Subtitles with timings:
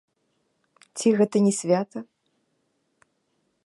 [0.97, 1.99] Ці гэта не свята?